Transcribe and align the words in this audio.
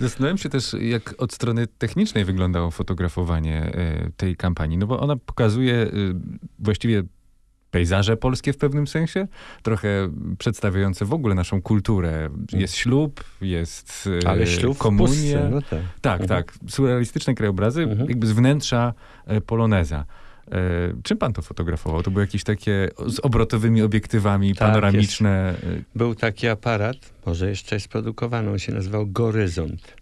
Zastanawiam 0.00 0.38
się 0.38 0.48
też, 0.48 0.76
jak 0.80 1.14
od 1.18 1.32
strony 1.32 1.66
technicznej 1.66 2.24
wyglądało 2.24 2.70
fotografowanie 2.70 3.56
e, 3.62 4.10
tej 4.16 4.36
kampanii, 4.36 4.78
no 4.78 4.86
bo 4.86 5.00
ona 5.00 5.16
pokazuje 5.16 5.74
e, 5.74 5.88
właściwie 6.58 7.02
pejzaże 7.70 8.16
polskie 8.16 8.52
w 8.52 8.56
pewnym 8.56 8.86
sensie, 8.86 9.28
trochę 9.62 9.88
przedstawiające 10.38 11.04
w 11.04 11.12
ogóle 11.12 11.34
naszą 11.34 11.62
kulturę. 11.62 12.30
Jest 12.52 12.74
ślub, 12.74 13.24
jest 13.40 14.08
e, 14.24 14.28
Ale 14.28 14.46
ślub 14.46 14.76
w 14.76 14.78
komunia. 14.78 15.06
pustce, 15.06 15.48
no 15.50 15.62
tak. 15.62 15.80
Tak, 16.00 16.20
Mhm. 16.20 16.28
tak. 16.44 16.54
Surrealistyczne 16.70 17.34
krajobrazy, 17.34 17.82
Mhm. 17.82 18.08
jakby 18.08 18.26
z 18.26 18.32
wnętrza 18.32 18.94
e, 19.26 19.40
poloneza. 19.40 20.04
E, 20.52 20.92
czym 21.02 21.18
pan 21.18 21.32
to 21.32 21.42
fotografował? 21.42 22.02
To 22.02 22.10
były 22.10 22.24
jakieś 22.24 22.44
takie 22.44 22.88
z 23.06 23.20
obrotowymi 23.20 23.82
obiektywami, 23.82 24.54
Tak, 24.54 24.68
panoramiczne. 24.68 25.54
e, 25.62 25.82
Był 25.94 26.14
taki 26.14 26.48
aparat, 26.48 26.96
może 27.26 27.48
jeszcze 27.48 27.76
jest 27.76 27.88
produkowany, 27.88 28.50
on 28.50 28.58
się 28.58 28.72
nazywał 28.72 29.06
Goryzont, 29.06 29.94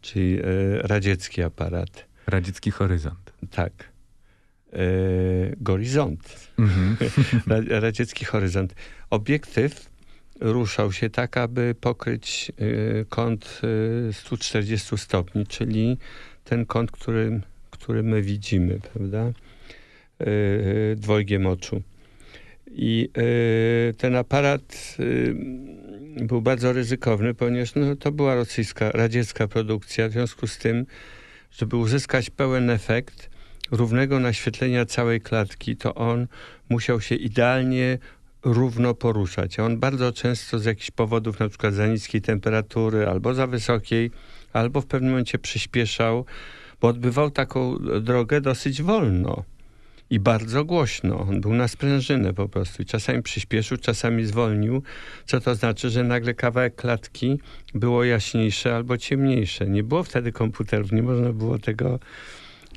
czyli 0.00 0.38
e, 0.38 0.42
radziecki 0.82 1.42
aparat. 1.42 2.04
Radziecki 2.26 2.70
horyzont. 2.70 3.32
Tak. 3.50 3.72
E, 4.72 4.76
Goryzont. 5.60 6.50
Mhm. 6.58 6.96
Ra- 7.46 7.80
radziecki 7.80 8.24
horyzont. 8.24 8.74
Obiektyw 9.10 9.90
ruszał 10.40 10.92
się 10.92 11.10
tak, 11.10 11.36
aby 11.36 11.74
pokryć 11.80 12.52
kąt 13.08 13.60
y, 14.08 14.12
140 14.12 14.98
stopni, 14.98 15.46
czyli 15.46 15.98
ten 16.44 16.66
kąt, 16.66 16.90
który, 16.90 17.40
który 17.84 18.02
my 18.02 18.22
widzimy, 18.22 18.80
prawda? 18.92 19.32
Y, 20.20 20.96
dwojgiem 20.96 21.46
oczu. 21.46 21.82
I 22.70 23.08
y, 23.90 23.94
ten 23.94 24.16
aparat 24.16 24.96
był 26.16 26.42
bardzo 26.42 26.72
ryzykowny, 26.72 27.34
ponieważ 27.34 27.74
no, 27.74 27.96
to 27.96 28.12
była 28.12 28.34
rosyjska, 28.34 28.90
radziecka 28.90 29.48
produkcja. 29.48 30.08
W 30.08 30.12
związku 30.12 30.46
z 30.46 30.58
tym, 30.58 30.86
żeby 31.50 31.76
uzyskać 31.76 32.30
pełen 32.30 32.70
efekt 32.70 33.30
równego 33.70 34.20
naświetlenia 34.20 34.86
całej 34.86 35.20
klatki, 35.20 35.76
to 35.76 35.94
on 35.94 36.26
musiał 36.68 37.00
się 37.00 37.14
idealnie 37.14 37.98
równo 38.44 38.94
poruszać. 38.94 39.58
A 39.58 39.64
on 39.64 39.78
bardzo 39.78 40.12
często 40.12 40.58
z 40.58 40.64
jakichś 40.64 40.90
powodów, 40.90 41.40
na 41.40 41.48
przykład 41.48 41.74
za 41.74 41.86
niskiej 41.86 42.20
temperatury 42.20 43.06
albo 43.06 43.34
za 43.34 43.46
wysokiej, 43.46 44.10
albo 44.52 44.80
w 44.80 44.86
pewnym 44.86 45.10
momencie 45.10 45.38
przyspieszał, 45.38 46.24
bo 46.84 46.88
odbywał 46.88 47.30
taką 47.30 47.78
drogę 48.00 48.40
dosyć 48.40 48.82
wolno 48.82 49.44
i 50.10 50.20
bardzo 50.20 50.64
głośno. 50.64 51.20
On 51.20 51.40
był 51.40 51.54
na 51.54 51.68
sprężynę 51.68 52.34
po 52.34 52.48
prostu. 52.48 52.84
Czasami 52.84 53.22
przyspieszył, 53.22 53.78
czasami 53.78 54.24
zwolnił, 54.26 54.82
co 55.26 55.40
to 55.40 55.54
znaczy, 55.54 55.90
że 55.90 56.04
nagle 56.04 56.34
kawałek 56.34 56.74
klatki 56.74 57.40
było 57.74 58.04
jaśniejsze 58.04 58.76
albo 58.76 58.98
ciemniejsze. 58.98 59.66
Nie 59.66 59.82
było 59.82 60.02
wtedy 60.02 60.32
komputerów, 60.32 60.92
nie 60.92 61.02
można 61.02 61.32
było 61.32 61.58
tego 61.58 61.98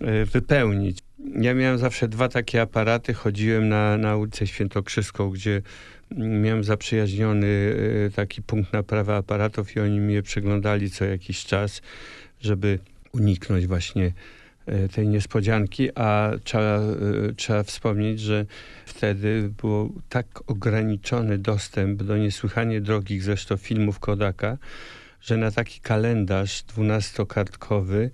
e, 0.02 0.26
wypełnić. 0.26 1.00
Ja 1.36 1.54
miałem 1.54 1.78
zawsze 1.78 2.08
dwa 2.08 2.30
takie 2.30 2.62
aparaty. 2.62 3.14
Chodziłem 3.14 3.70
na, 3.70 3.98
na 3.98 4.16
ulicę 4.16 4.48
Świętokrzyską, 4.48 5.30
gdzie 5.30 5.62
miałem 6.18 6.64
zaprzyjaźniony 6.64 7.76
e, 8.08 8.10
taki 8.10 8.42
punkt 8.42 8.74
naprawy 8.74 9.14
aparatów 9.14 9.76
i 9.76 9.80
oni 9.80 10.00
mi 10.00 10.14
je 10.14 10.24
przeglądali 10.24 10.92
co 10.92 11.06
jakiś 11.06 11.46
czas, 11.46 11.82
żeby 12.42 12.80
uniknąć 13.14 13.68
właśnie 13.68 14.14
e, 14.66 14.88
tej 14.90 15.08
niespodzianki, 15.08 15.90
a 15.96 16.32
trzeba, 16.44 16.80
e, 16.80 17.34
trzeba 17.36 17.64
wspomnieć, 17.64 18.20
że 18.20 18.46
wtedy 18.86 19.50
był 19.62 20.02
tak 20.10 20.28
ograniczony 20.48 21.38
dostęp 21.38 22.04
do 22.04 22.18
niesłychanie 22.18 22.82
drogich 22.82 23.24
zresztą 23.24 23.58
filmów 23.58 24.00
Kodaka, 24.00 24.58
że 25.22 25.38
na 25.38 25.52
taki 25.52 25.80
kalendarz 25.80 26.64
dwunastokartkowy 26.64 28.12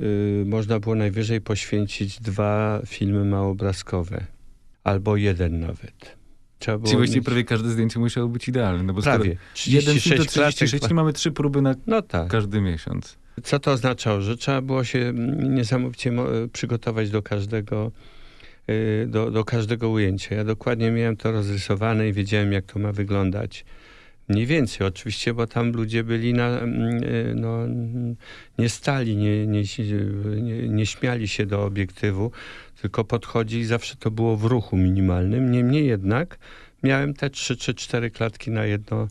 y, 0.00 0.44
można 0.46 0.80
było 0.80 0.94
najwyżej 0.94 1.40
poświęcić 1.40 2.20
dwa 2.20 2.80
filmy 2.86 3.24
małobrazkowe. 3.24 4.24
Albo 4.84 5.16
jeden 5.16 5.60
nawet. 5.60 6.16
Trzeba 6.58 6.84
Czyli 6.86 6.96
właściwie 6.96 7.18
mieć- 7.20 7.26
prawie 7.26 7.44
każde 7.44 7.70
zdjęcie 7.70 7.98
musiało 7.98 8.28
być 8.28 8.48
idealne. 8.48 8.82
No 8.82 8.92
bo 8.94 9.02
prawie. 9.02 9.36
skoro 9.54 9.74
jeden 9.76 9.98
film 10.00 10.16
to 10.16 10.24
36 10.24 10.34
klatek. 10.34 10.54
36, 10.54 10.94
mamy 10.94 11.12
trzy 11.12 11.32
próby 11.32 11.62
na 11.62 11.74
No 11.86 12.02
tak. 12.02 12.28
każdy 12.28 12.60
miesiąc. 12.60 13.18
Co 13.42 13.58
to 13.58 13.72
oznaczało? 13.72 14.20
Że 14.20 14.36
trzeba 14.36 14.60
było 14.62 14.84
się 14.84 14.98
mm, 14.98 15.54
niesamowicie 15.54 16.12
mo- 16.12 16.26
przygotować 16.52 17.10
do 17.10 17.22
każdego, 17.22 17.92
y, 18.70 19.06
do, 19.08 19.30
do 19.30 19.44
każdego 19.44 19.88
ujęcia. 19.90 20.34
Ja 20.34 20.44
dokładnie 20.44 20.90
miałem 20.90 21.16
to 21.16 21.32
rozrysowane 21.32 22.08
i 22.08 22.12
wiedziałem, 22.12 22.52
jak 22.52 22.64
to 22.64 22.78
ma 22.78 22.92
wyglądać. 22.92 23.64
Mniej 24.28 24.46
więcej 24.46 24.86
oczywiście, 24.86 25.34
bo 25.34 25.46
tam 25.46 25.72
ludzie 25.72 26.04
byli 26.04 26.34
na, 26.34 26.48
mm, 26.58 27.04
y, 27.04 27.34
no, 27.36 27.58
nie 28.58 28.68
stali, 28.68 29.16
nie, 29.16 29.46
nie, 29.46 29.62
nie, 30.42 30.68
nie 30.68 30.86
śmiali 30.86 31.28
się 31.28 31.46
do 31.46 31.64
obiektywu, 31.64 32.30
tylko 32.80 33.04
podchodzili, 33.04 33.64
zawsze 33.64 33.96
to 33.96 34.10
było 34.10 34.36
w 34.36 34.44
ruchu 34.44 34.76
minimalnym. 34.76 35.50
Niemniej 35.50 35.86
jednak 35.86 36.38
miałem 36.82 37.14
te 37.14 37.30
trzy 37.30 37.56
czy 37.56 37.74
cztery 37.74 38.10
klatki 38.10 38.50
na 38.50 38.64
jedno, 38.64 39.08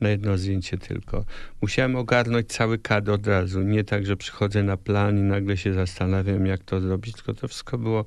na 0.00 0.08
jedno 0.08 0.38
zdjęcie 0.38 0.78
tylko. 0.78 1.24
Musiałem 1.62 1.96
ogarnąć 1.96 2.46
cały 2.46 2.78
kadr 2.78 3.10
od 3.10 3.26
razu. 3.26 3.62
Nie 3.62 3.84
tak, 3.84 4.06
że 4.06 4.16
przychodzę 4.16 4.62
na 4.62 4.76
plan 4.76 5.18
i 5.18 5.22
nagle 5.22 5.56
się 5.56 5.74
zastanawiam, 5.74 6.46
jak 6.46 6.64
to 6.64 6.80
zrobić, 6.80 7.14
tylko 7.14 7.34
to 7.34 7.48
wszystko 7.48 7.78
było 7.78 8.04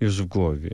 już 0.00 0.22
w 0.22 0.26
głowie. 0.26 0.70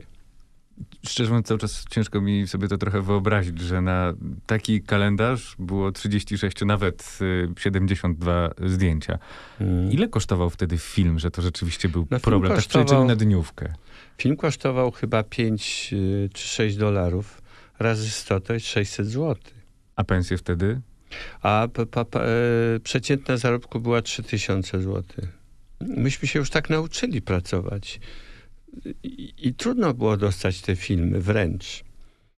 Szczerze 1.07 1.29
mówiąc, 1.29 1.47
cały 1.47 1.59
czas 1.59 1.85
ciężko 1.89 2.21
mi 2.21 2.47
sobie 2.47 2.67
to 2.67 2.77
trochę 2.77 3.01
wyobrazić, 3.01 3.59
że 3.61 3.81
na 3.81 4.13
taki 4.45 4.81
kalendarz 4.81 5.55
było 5.59 5.91
36, 5.91 6.61
nawet 6.65 7.19
y, 7.21 7.53
72 7.59 8.49
zdjęcia. 8.65 9.19
Mm. 9.61 9.91
Ile 9.91 10.07
kosztował 10.07 10.49
wtedy 10.49 10.77
film, 10.77 11.19
że 11.19 11.31
to 11.31 11.41
rzeczywiście 11.41 11.89
był 11.89 12.07
No, 12.11 12.19
problem? 12.19 12.51
Tak 12.53 12.67
przeliczony 12.67 13.05
na 13.05 13.15
dniówkę. 13.15 13.73
Film 14.17 14.37
kosztował 14.37 14.91
chyba 14.91 15.23
5 15.23 15.89
y, 15.93 16.29
czy 16.33 16.47
6 16.47 16.77
dolarów. 16.77 17.41
Razy 17.79 18.09
100 18.09 18.39
to 18.39 18.53
jest 18.53 18.67
600 18.67 19.07
zł. 19.07 19.35
A 19.95 20.03
pensje 20.03 20.37
wtedy? 20.37 20.81
A 21.41 21.67
pa, 21.73 21.85
pa, 21.85 22.05
pa, 22.05 22.19
e, 22.19 22.25
przeciętna 22.83 23.37
zarobku 23.37 23.79
była 23.79 24.01
3000 24.01 24.81
zł. 24.81 25.03
Myśmy 25.81 26.27
się 26.27 26.39
już 26.39 26.49
tak 26.49 26.69
nauczyli 26.69 27.21
pracować. 27.21 27.99
I, 29.03 29.33
I 29.37 29.53
trudno 29.53 29.93
było 29.93 30.17
dostać 30.17 30.61
te 30.61 30.75
filmy, 30.75 31.21
wręcz. 31.21 31.83